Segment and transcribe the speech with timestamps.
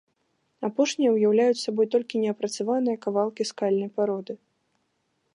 [0.67, 4.33] Апошнія ўяўляюць сабой толькі неапрацаваныя кавалкі скальнай пароды.